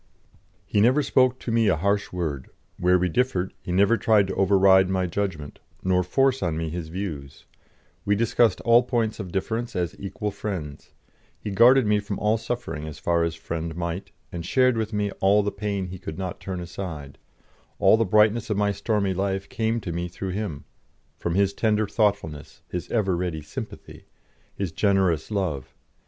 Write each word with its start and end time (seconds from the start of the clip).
He 0.65 0.81
never 0.81 1.03
spoke 1.03 1.37
to 1.37 1.51
me 1.51 1.67
a 1.67 1.75
harsh 1.75 2.11
word; 2.11 2.49
where 2.79 2.97
we 2.97 3.07
differed, 3.07 3.53
he 3.61 3.71
never 3.71 3.97
tried 3.97 4.25
to 4.29 4.33
override 4.33 4.89
my 4.89 5.05
judgment, 5.05 5.59
nor 5.83 6.01
force 6.01 6.41
on 6.41 6.57
me 6.57 6.69
his 6.71 6.87
views; 6.87 7.45
we 8.03 8.15
discussed 8.15 8.61
all 8.61 8.81
points 8.81 9.19
of 9.19 9.31
difference 9.31 9.75
as 9.75 9.95
equal 9.99 10.31
friends; 10.31 10.89
he 11.39 11.51
guarded 11.51 11.85
me 11.85 11.99
from 11.99 12.17
all 12.17 12.39
suffering 12.39 12.87
as 12.87 12.97
far 12.97 13.23
as 13.23 13.35
friend 13.35 13.75
might, 13.75 14.11
and 14.31 14.43
shared 14.43 14.75
with 14.75 14.91
me 14.91 15.11
all 15.19 15.43
the 15.43 15.51
pain 15.51 15.85
he 15.89 15.99
could 15.99 16.17
not 16.17 16.39
turn 16.39 16.59
aside; 16.59 17.19
all 17.77 17.95
the 17.95 18.03
brightness 18.03 18.49
of 18.49 18.57
my 18.57 18.71
stormy 18.71 19.13
life 19.13 19.47
came 19.49 19.79
to 19.79 19.91
me 19.91 20.07
through 20.07 20.29
him, 20.31 20.65
from 21.15 21.35
his 21.35 21.53
tender 21.53 21.85
thoughtfulness, 21.87 22.63
his 22.67 22.89
ever 22.89 23.15
ready 23.15 23.43
sympathy, 23.43 24.07
his 24.55 24.71
generous 24.71 25.29
love. 25.29 25.75